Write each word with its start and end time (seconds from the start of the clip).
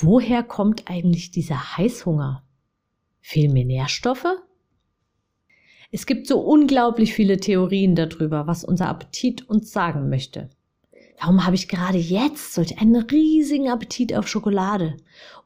Woher 0.00 0.44
kommt 0.44 0.88
eigentlich 0.88 1.32
dieser 1.32 1.76
Heißhunger? 1.76 2.44
Fehlen 3.20 3.52
mir 3.52 3.64
Nährstoffe? 3.64 4.28
Es 5.90 6.06
gibt 6.06 6.28
so 6.28 6.38
unglaublich 6.38 7.14
viele 7.14 7.38
Theorien 7.38 7.96
darüber, 7.96 8.46
was 8.46 8.62
unser 8.62 8.86
Appetit 8.86 9.48
uns 9.48 9.72
sagen 9.72 10.08
möchte. 10.08 10.50
Warum 11.18 11.44
habe 11.44 11.56
ich 11.56 11.66
gerade 11.66 11.98
jetzt 11.98 12.54
solch 12.54 12.80
einen 12.80 12.94
riesigen 12.94 13.70
Appetit 13.70 14.14
auf 14.14 14.28
Schokolade? 14.28 14.96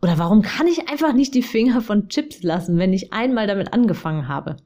Oder 0.03 0.19
warum 0.19 0.43
kann 0.43 0.67
ich 0.67 0.87
einfach 0.91 1.15
nicht 1.15 1.33
die 1.35 1.41
Finger 1.41 1.81
von 1.81 2.11
Chips 2.11 2.43
lassen, 2.43 2.77
wenn 2.77 2.93
ich 2.93 3.11
einmal 3.11 3.47
damit 3.47 3.73
angefangen 3.73 4.29
habe? 4.29 4.59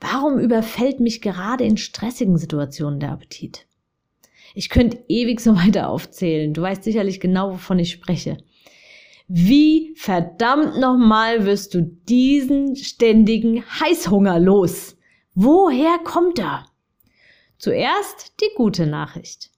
Warum 0.00 0.40
überfällt 0.40 0.98
mich 0.98 1.22
gerade 1.22 1.62
in 1.62 1.76
stressigen 1.76 2.38
Situationen 2.38 2.98
der 2.98 3.12
Appetit? 3.12 3.68
Ich 4.56 4.68
könnte 4.68 4.98
ewig 5.06 5.38
so 5.38 5.54
weiter 5.54 5.90
aufzählen. 5.90 6.52
Du 6.52 6.62
weißt 6.62 6.82
sicherlich 6.82 7.20
genau, 7.20 7.52
wovon 7.52 7.78
ich 7.78 7.92
spreche. 7.92 8.38
Wie 9.28 9.94
verdammt 9.96 10.78
nochmal 10.78 11.44
wirst 11.46 11.74
du 11.74 11.82
diesen 11.82 12.76
ständigen 12.76 13.64
Heißhunger 13.80 14.38
los? 14.38 14.96
Woher 15.34 15.98
kommt 15.98 16.38
er? 16.38 16.66
Zuerst 17.58 18.40
die 18.40 18.54
gute 18.56 18.86
Nachricht. 18.86 19.50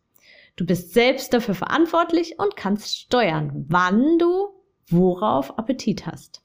Du 0.57 0.65
bist 0.65 0.95
selbst 0.95 1.33
dafür 1.35 1.55
verantwortlich 1.55 2.39
und 2.39 2.57
kannst 2.57 2.97
steuern, 2.97 3.67
wann 3.69 4.19
du 4.19 4.49
worauf 4.87 5.59
Appetit 5.59 6.07
hast. 6.07 6.43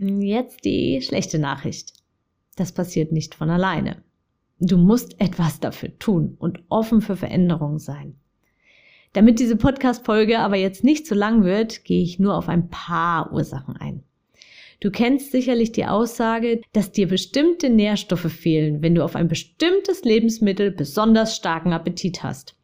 Jetzt 0.00 0.64
die 0.64 1.00
schlechte 1.00 1.38
Nachricht. 1.38 1.92
Das 2.56 2.72
passiert 2.72 3.12
nicht 3.12 3.34
von 3.34 3.50
alleine. 3.50 4.02
Du 4.58 4.76
musst 4.76 5.20
etwas 5.20 5.60
dafür 5.60 5.96
tun 5.98 6.36
und 6.38 6.62
offen 6.68 7.00
für 7.02 7.16
Veränderungen 7.16 7.78
sein. 7.78 8.18
Damit 9.12 9.40
diese 9.40 9.56
Podcast-Folge 9.56 10.38
aber 10.38 10.56
jetzt 10.56 10.84
nicht 10.84 11.06
zu 11.06 11.14
lang 11.14 11.44
wird, 11.44 11.84
gehe 11.84 12.02
ich 12.02 12.18
nur 12.18 12.34
auf 12.34 12.48
ein 12.48 12.70
paar 12.70 13.32
Ursachen 13.32 13.76
ein. 13.76 14.02
Du 14.80 14.90
kennst 14.90 15.30
sicherlich 15.30 15.70
die 15.70 15.86
Aussage, 15.86 16.60
dass 16.72 16.90
dir 16.90 17.06
bestimmte 17.06 17.70
Nährstoffe 17.70 18.32
fehlen, 18.32 18.82
wenn 18.82 18.94
du 18.96 19.04
auf 19.04 19.14
ein 19.14 19.28
bestimmtes 19.28 20.02
Lebensmittel 20.02 20.72
besonders 20.72 21.36
starken 21.36 21.72
Appetit 21.72 22.22
hast. 22.22 22.56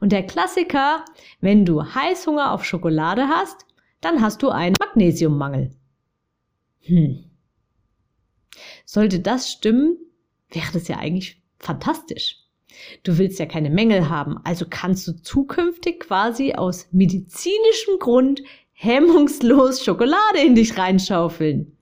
Und 0.00 0.12
der 0.12 0.26
Klassiker, 0.26 1.04
wenn 1.40 1.64
du 1.64 1.82
Heißhunger 1.82 2.52
auf 2.52 2.64
Schokolade 2.64 3.28
hast, 3.28 3.64
dann 4.02 4.20
hast 4.20 4.42
du 4.42 4.50
einen 4.50 4.76
Magnesiummangel. 4.78 5.70
Hm. 6.80 7.24
Sollte 8.84 9.20
das 9.20 9.50
stimmen, 9.50 9.96
wäre 10.50 10.72
das 10.74 10.88
ja 10.88 10.98
eigentlich 10.98 11.40
fantastisch. 11.58 12.41
Du 13.02 13.18
willst 13.18 13.38
ja 13.38 13.46
keine 13.46 13.70
Mängel 13.70 14.08
haben, 14.08 14.38
also 14.44 14.66
kannst 14.68 15.06
du 15.08 15.12
zukünftig 15.12 16.00
quasi 16.00 16.54
aus 16.54 16.88
medizinischem 16.92 17.98
Grund 17.98 18.42
hemmungslos 18.72 19.84
Schokolade 19.84 20.40
in 20.44 20.54
dich 20.54 20.76
reinschaufeln. 20.76 21.76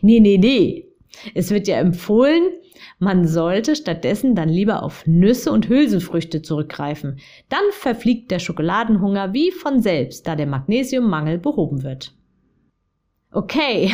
Nee, 0.00 0.20
nee, 0.20 0.38
nee. 0.38 0.88
Es 1.34 1.50
wird 1.50 1.68
ja 1.68 1.76
empfohlen, 1.76 2.42
man 2.98 3.26
sollte 3.26 3.76
stattdessen 3.76 4.34
dann 4.34 4.48
lieber 4.48 4.82
auf 4.82 5.06
Nüsse 5.06 5.52
und 5.52 5.68
Hülsenfrüchte 5.68 6.42
zurückgreifen. 6.42 7.18
Dann 7.48 7.64
verfliegt 7.70 8.30
der 8.30 8.38
Schokoladenhunger 8.38 9.32
wie 9.32 9.50
von 9.50 9.80
selbst, 9.80 10.26
da 10.26 10.36
der 10.36 10.46
Magnesiummangel 10.46 11.38
behoben 11.38 11.82
wird. 11.82 12.14
Okay, 13.34 13.90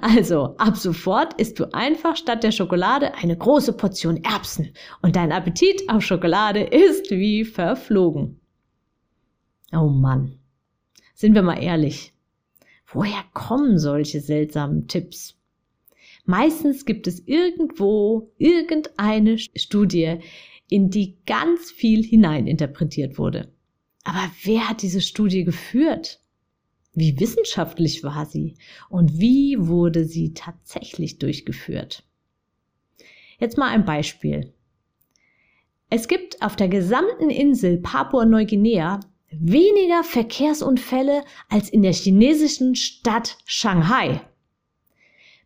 also 0.00 0.56
ab 0.56 0.76
sofort 0.78 1.38
isst 1.38 1.60
du 1.60 1.72
einfach 1.74 2.16
statt 2.16 2.42
der 2.42 2.52
Schokolade 2.52 3.14
eine 3.14 3.36
große 3.36 3.74
Portion 3.74 4.24
Erbsen 4.24 4.72
und 5.02 5.14
dein 5.14 5.30
Appetit 5.30 5.82
auf 5.88 6.02
Schokolade 6.02 6.62
ist 6.62 7.10
wie 7.10 7.44
verflogen. 7.44 8.40
Oh 9.72 9.88
Mann, 9.88 10.38
sind 11.14 11.34
wir 11.34 11.42
mal 11.42 11.62
ehrlich. 11.62 12.14
Woher 12.86 13.22
kommen 13.34 13.78
solche 13.78 14.22
seltsamen 14.22 14.88
Tipps? 14.88 15.36
Meistens 16.24 16.86
gibt 16.86 17.06
es 17.06 17.20
irgendwo 17.26 18.32
irgendeine 18.38 19.38
Studie, 19.38 20.20
in 20.70 20.88
die 20.88 21.18
ganz 21.26 21.70
viel 21.70 22.02
hineininterpretiert 22.02 23.18
wurde. 23.18 23.52
Aber 24.04 24.30
wer 24.44 24.68
hat 24.70 24.80
diese 24.80 25.02
Studie 25.02 25.44
geführt? 25.44 26.20
Wie 26.98 27.20
wissenschaftlich 27.20 28.02
war 28.02 28.26
sie 28.26 28.54
und 28.88 29.20
wie 29.20 29.56
wurde 29.56 30.04
sie 30.04 30.34
tatsächlich 30.34 31.20
durchgeführt? 31.20 32.02
Jetzt 33.38 33.56
mal 33.56 33.68
ein 33.68 33.84
Beispiel. 33.84 34.52
Es 35.90 36.08
gibt 36.08 36.42
auf 36.42 36.56
der 36.56 36.66
gesamten 36.66 37.30
Insel 37.30 37.78
Papua-Neuguinea 37.78 38.98
weniger 39.30 40.02
Verkehrsunfälle 40.02 41.22
als 41.48 41.68
in 41.68 41.82
der 41.82 41.92
chinesischen 41.92 42.74
Stadt 42.74 43.38
Shanghai. 43.44 44.20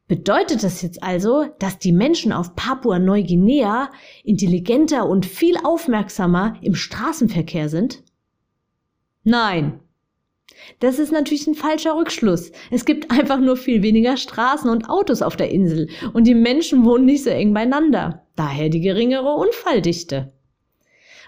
Bedeutet 0.09 0.65
das 0.65 0.81
jetzt 0.81 1.03
also, 1.03 1.45
dass 1.59 1.79
die 1.79 1.93
Menschen 1.93 2.33
auf 2.33 2.55
Papua-Neuguinea 2.57 3.91
intelligenter 4.25 5.07
und 5.07 5.27
viel 5.27 5.59
aufmerksamer 5.63 6.57
im 6.63 6.75
Straßenverkehr 6.75 7.69
sind? 7.69 8.03
Nein, 9.23 9.82
das 10.81 10.99
ist 10.99 11.13
natürlich 11.13 11.47
ein 11.47 11.55
falscher 11.55 11.97
Rückschluss. 11.97 12.53
Es 12.71 12.85
gibt 12.85 13.11
einfach 13.11 13.39
nur 13.39 13.57
viel 13.57 13.83
weniger 13.83 14.17
Straßen 14.17 14.71
und 14.71 14.89
Autos 14.89 15.23
auf 15.23 15.37
der 15.37 15.51
Insel 15.51 15.89
und 16.13 16.27
die 16.27 16.35
Menschen 16.35 16.85
wohnen 16.85 17.05
nicht 17.05 17.25
so 17.25 17.31
eng 17.31 17.55
beieinander. 17.55 18.27
Daher 18.37 18.69
die 18.69 18.81
geringere 18.81 19.35
Unfalldichte. 19.35 20.33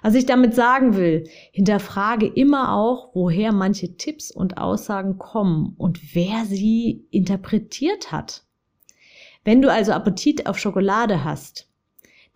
Was 0.03 0.15
ich 0.15 0.27
damit 0.27 0.55
sagen 0.55 0.97
will, 0.97 1.25
hinterfrage 1.50 2.27
immer 2.27 2.75
auch, 2.75 3.15
woher 3.15 3.53
manche 3.53 3.97
Tipps 3.97 4.31
und 4.31 4.59
Aussagen 4.59 5.17
kommen 5.17 5.75
und 5.78 6.15
wer 6.15 6.45
sie 6.45 7.06
interpretiert 7.11 8.12
hat. 8.12 8.45
Wenn 9.45 9.62
du 9.62 9.71
also 9.71 9.93
Appetit 9.93 10.47
auf 10.47 10.59
Schokolade 10.59 11.25
hast, 11.25 11.71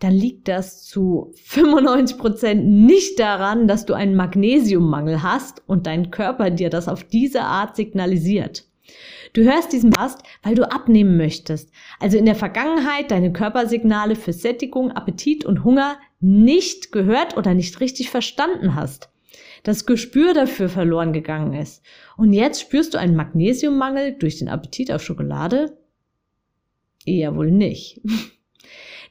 dann 0.00 0.12
liegt 0.12 0.48
das 0.48 0.84
zu 0.84 1.32
95 1.44 2.18
Prozent 2.18 2.66
nicht 2.66 3.18
daran, 3.18 3.66
dass 3.66 3.84
du 3.84 3.94
einen 3.94 4.14
Magnesiummangel 4.14 5.22
hast 5.22 5.62
und 5.66 5.86
dein 5.86 6.10
Körper 6.10 6.50
dir 6.50 6.70
das 6.70 6.88
auf 6.88 7.04
diese 7.04 7.42
Art 7.42 7.74
signalisiert. 7.74 8.64
Du 9.32 9.42
hörst 9.42 9.72
diesen 9.72 9.90
Podcast, 9.90 10.22
weil 10.42 10.54
du 10.54 10.70
abnehmen 10.70 11.16
möchtest, 11.16 11.70
also 12.00 12.16
in 12.16 12.24
der 12.24 12.34
Vergangenheit 12.34 13.10
deine 13.10 13.32
Körpersignale 13.32 14.16
für 14.16 14.32
Sättigung, 14.32 14.92
Appetit 14.92 15.44
und 15.44 15.64
Hunger 15.64 15.98
nicht 16.20 16.92
gehört 16.92 17.36
oder 17.36 17.54
nicht 17.54 17.80
richtig 17.80 18.10
verstanden 18.10 18.74
hast. 18.74 19.10
Das 19.64 19.86
Gespür 19.86 20.34
dafür 20.34 20.68
verloren 20.68 21.12
gegangen 21.12 21.52
ist. 21.52 21.84
Und 22.16 22.32
jetzt 22.32 22.60
spürst 22.60 22.94
du 22.94 22.98
einen 22.98 23.16
Magnesiummangel 23.16 24.16
durch 24.18 24.38
den 24.38 24.48
Appetit 24.48 24.90
auf 24.92 25.02
Schokolade? 25.02 25.76
Eher 27.04 27.34
wohl 27.34 27.50
nicht. 27.50 28.00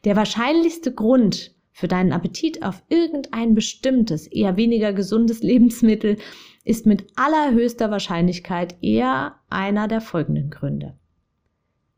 Der 0.04 0.16
wahrscheinlichste 0.16 0.94
Grund 0.94 1.56
für 1.72 1.88
deinen 1.88 2.12
Appetit 2.12 2.64
auf 2.64 2.84
irgendein 2.90 3.54
bestimmtes, 3.54 4.28
eher 4.28 4.58
weniger 4.58 4.94
gesundes 4.94 5.42
Lebensmittel 5.44 6.18
ist 6.64 6.86
mit 6.86 7.08
allerhöchster 7.16 7.92
Wahrscheinlichkeit 7.92 8.76
eher 8.82 9.36
einer 9.50 9.88
der 9.88 10.02
folgenden 10.02 10.50
Gründe. 10.50 10.98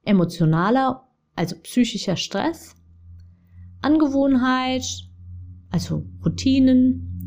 Emotionaler, 0.04 1.08
also 1.36 1.56
psychischer 1.64 2.16
Stress, 2.16 2.76
Angewohnheit, 3.82 4.84
also 5.72 6.06
Routinen, 6.26 7.19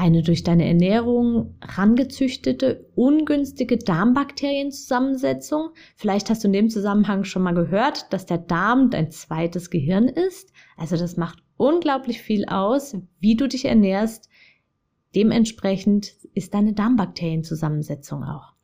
eine 0.00 0.22
durch 0.22 0.42
deine 0.42 0.66
Ernährung 0.66 1.56
rangezüchtete, 1.60 2.86
ungünstige 2.94 3.76
Darmbakterienzusammensetzung. 3.76 5.68
Vielleicht 5.94 6.30
hast 6.30 6.42
du 6.42 6.48
in 6.48 6.54
dem 6.54 6.70
Zusammenhang 6.70 7.24
schon 7.24 7.42
mal 7.42 7.52
gehört, 7.52 8.10
dass 8.10 8.24
der 8.24 8.38
Darm 8.38 8.88
dein 8.88 9.10
zweites 9.10 9.68
Gehirn 9.68 10.08
ist. 10.08 10.54
Also 10.78 10.96
das 10.96 11.18
macht 11.18 11.42
unglaublich 11.58 12.22
viel 12.22 12.46
aus, 12.46 12.96
wie 13.18 13.36
du 13.36 13.46
dich 13.46 13.66
ernährst. 13.66 14.30
Dementsprechend 15.14 16.14
ist 16.32 16.54
deine 16.54 16.72
Darmbakterienzusammensetzung 16.72 18.24
auch. 18.24 18.54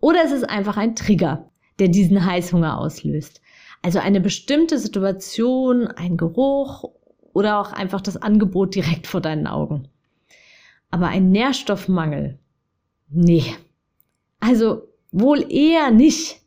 Oder 0.00 0.24
es 0.24 0.32
ist 0.32 0.48
einfach 0.48 0.76
ein 0.76 0.96
Trigger, 0.96 1.50
der 1.78 1.86
diesen 1.86 2.24
Heißhunger 2.24 2.78
auslöst. 2.78 3.40
Also 3.80 4.00
eine 4.00 4.20
bestimmte 4.20 4.76
Situation, 4.78 5.86
ein 5.86 6.16
Geruch 6.16 6.84
oder 7.32 7.60
auch 7.60 7.72
einfach 7.72 8.00
das 8.00 8.16
Angebot 8.16 8.74
direkt 8.74 9.06
vor 9.06 9.20
deinen 9.20 9.46
Augen. 9.46 9.88
Aber 10.90 11.08
ein 11.08 11.30
Nährstoffmangel? 11.30 12.38
Nee. 13.08 13.44
Also 14.40 14.88
wohl 15.12 15.50
eher 15.52 15.90
nicht. 15.90 16.40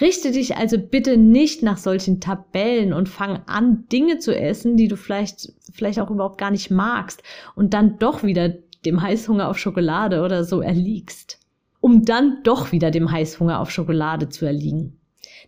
Richte 0.00 0.30
dich 0.30 0.56
also 0.56 0.78
bitte 0.78 1.16
nicht 1.16 1.62
nach 1.62 1.78
solchen 1.78 2.20
Tabellen 2.20 2.92
und 2.92 3.08
fang 3.08 3.42
an, 3.46 3.86
Dinge 3.88 4.18
zu 4.18 4.36
essen, 4.36 4.76
die 4.76 4.86
du 4.86 4.96
vielleicht, 4.96 5.52
vielleicht 5.72 5.98
auch 5.98 6.10
überhaupt 6.10 6.38
gar 6.38 6.52
nicht 6.52 6.70
magst 6.70 7.22
und 7.56 7.74
dann 7.74 7.98
doch 7.98 8.22
wieder 8.22 8.54
dem 8.84 9.02
Heißhunger 9.02 9.48
auf 9.48 9.58
Schokolade 9.58 10.22
oder 10.22 10.44
so 10.44 10.60
erliegst. 10.60 11.40
Um 11.80 12.04
dann 12.04 12.42
doch 12.42 12.72
wieder 12.72 12.90
dem 12.90 13.10
Heißhunger 13.10 13.60
auf 13.60 13.70
Schokolade 13.70 14.28
zu 14.28 14.44
erliegen. 14.46 15.00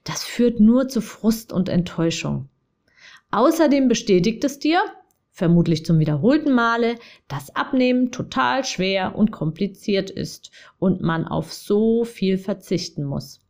Das 0.04 0.24
führt 0.24 0.60
nur 0.60 0.88
zu 0.88 1.00
Frust 1.00 1.52
und 1.52 1.68
Enttäuschung. 1.68 2.48
Außerdem 3.30 3.88
bestätigt 3.88 4.42
es 4.44 4.58
dir, 4.58 4.80
vermutlich 5.30 5.84
zum 5.84 5.98
wiederholten 5.98 6.52
Male, 6.52 6.96
dass 7.28 7.54
Abnehmen 7.54 8.10
total 8.10 8.64
schwer 8.64 9.14
und 9.16 9.30
kompliziert 9.30 10.10
ist 10.10 10.50
und 10.78 11.00
man 11.00 11.26
auf 11.26 11.52
so 11.52 12.04
viel 12.04 12.38
verzichten 12.38 13.04
muss. 13.04 13.40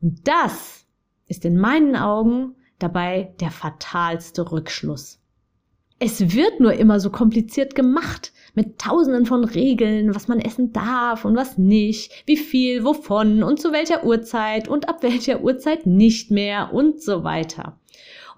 Und 0.00 0.26
das 0.28 0.86
ist 1.26 1.44
in 1.44 1.56
meinen 1.56 1.96
Augen 1.96 2.54
dabei 2.78 3.34
der 3.40 3.50
fatalste 3.50 4.50
Rückschluss. 4.50 5.18
Es 6.00 6.32
wird 6.34 6.60
nur 6.60 6.74
immer 6.74 7.00
so 7.00 7.10
kompliziert 7.10 7.74
gemacht, 7.74 8.32
mit 8.54 8.78
tausenden 8.78 9.26
von 9.26 9.44
Regeln, 9.44 10.14
was 10.14 10.28
man 10.28 10.38
essen 10.38 10.72
darf 10.72 11.24
und 11.24 11.36
was 11.36 11.58
nicht, 11.58 12.12
wie 12.26 12.36
viel, 12.36 12.84
wovon 12.84 13.42
und 13.42 13.60
zu 13.60 13.72
welcher 13.72 14.04
Uhrzeit 14.04 14.68
und 14.68 14.88
ab 14.88 15.02
welcher 15.02 15.42
Uhrzeit 15.42 15.86
nicht 15.86 16.30
mehr 16.30 16.72
und 16.72 17.02
so 17.02 17.24
weiter. 17.24 17.78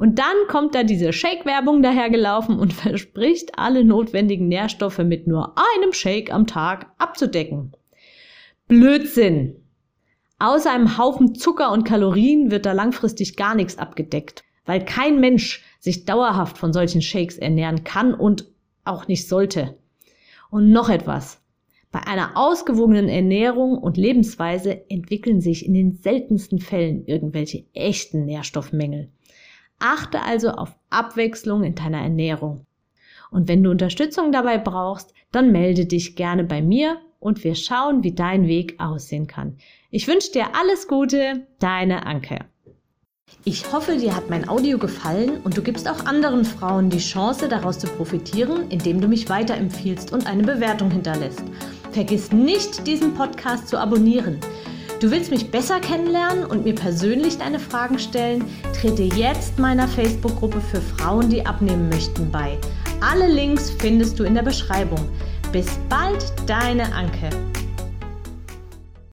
Und 0.00 0.18
dann 0.18 0.34
kommt 0.48 0.74
da 0.74 0.82
diese 0.82 1.12
Shake-Werbung 1.12 1.82
dahergelaufen 1.82 2.58
und 2.58 2.72
verspricht, 2.72 3.58
alle 3.58 3.84
notwendigen 3.84 4.48
Nährstoffe 4.48 5.00
mit 5.00 5.26
nur 5.26 5.54
einem 5.58 5.92
Shake 5.92 6.32
am 6.32 6.46
Tag 6.46 6.86
abzudecken. 6.96 7.72
Blödsinn! 8.66 9.56
Außer 10.38 10.72
einem 10.72 10.96
Haufen 10.96 11.34
Zucker 11.34 11.70
und 11.70 11.84
Kalorien 11.84 12.50
wird 12.50 12.64
da 12.64 12.72
langfristig 12.72 13.36
gar 13.36 13.54
nichts 13.54 13.76
abgedeckt, 13.76 14.42
weil 14.64 14.82
kein 14.86 15.20
Mensch 15.20 15.62
sich 15.80 16.06
dauerhaft 16.06 16.56
von 16.56 16.72
solchen 16.72 17.02
Shakes 17.02 17.36
ernähren 17.36 17.84
kann 17.84 18.14
und 18.14 18.46
auch 18.86 19.06
nicht 19.06 19.28
sollte. 19.28 19.76
Und 20.50 20.70
noch 20.70 20.88
etwas. 20.88 21.42
Bei 21.92 22.00
einer 22.06 22.38
ausgewogenen 22.38 23.10
Ernährung 23.10 23.76
und 23.76 23.98
Lebensweise 23.98 24.88
entwickeln 24.88 25.42
sich 25.42 25.66
in 25.66 25.74
den 25.74 25.92
seltensten 25.92 26.58
Fällen 26.58 27.04
irgendwelche 27.04 27.66
echten 27.74 28.24
Nährstoffmängel. 28.24 29.10
Achte 29.80 30.22
also 30.22 30.50
auf 30.50 30.76
Abwechslung 30.90 31.64
in 31.64 31.74
deiner 31.74 32.00
Ernährung. 32.00 32.66
Und 33.30 33.48
wenn 33.48 33.62
du 33.62 33.70
Unterstützung 33.70 34.32
dabei 34.32 34.58
brauchst, 34.58 35.12
dann 35.32 35.52
melde 35.52 35.86
dich 35.86 36.16
gerne 36.16 36.44
bei 36.44 36.62
mir 36.62 36.98
und 37.18 37.44
wir 37.44 37.54
schauen, 37.54 38.02
wie 38.02 38.12
dein 38.12 38.46
Weg 38.46 38.80
aussehen 38.80 39.26
kann. 39.26 39.56
Ich 39.90 40.08
wünsche 40.08 40.32
dir 40.32 40.54
alles 40.54 40.88
Gute, 40.88 41.46
deine 41.58 42.06
Anke. 42.06 42.46
Ich 43.44 43.72
hoffe, 43.72 43.96
dir 43.96 44.14
hat 44.14 44.28
mein 44.28 44.48
Audio 44.48 44.76
gefallen 44.76 45.40
und 45.44 45.56
du 45.56 45.62
gibst 45.62 45.88
auch 45.88 46.04
anderen 46.04 46.44
Frauen 46.44 46.90
die 46.90 46.98
Chance, 46.98 47.48
daraus 47.48 47.78
zu 47.78 47.86
profitieren, 47.86 48.68
indem 48.70 49.00
du 49.00 49.08
mich 49.08 49.28
weiterempfiehlst 49.28 50.12
und 50.12 50.26
eine 50.26 50.42
Bewertung 50.42 50.90
hinterlässt. 50.90 51.42
Vergiss 51.92 52.32
nicht, 52.32 52.86
diesen 52.86 53.14
Podcast 53.14 53.68
zu 53.68 53.78
abonnieren. 53.78 54.38
Du 55.00 55.10
willst 55.10 55.30
mich 55.30 55.50
besser 55.50 55.80
kennenlernen 55.80 56.44
und 56.44 56.64
mir 56.64 56.74
persönlich 56.74 57.38
deine 57.38 57.58
Fragen 57.58 57.98
stellen? 57.98 58.44
Trete 58.78 59.04
jetzt 59.04 59.58
meiner 59.58 59.88
Facebook-Gruppe 59.88 60.60
für 60.60 60.82
Frauen, 60.82 61.30
die 61.30 61.46
abnehmen 61.46 61.88
möchten, 61.88 62.30
bei. 62.30 62.58
Alle 63.00 63.26
Links 63.32 63.70
findest 63.70 64.18
du 64.18 64.24
in 64.24 64.34
der 64.34 64.42
Beschreibung. 64.42 65.08
Bis 65.52 65.78
bald, 65.88 66.22
deine 66.46 66.92
Anke. 66.92 67.30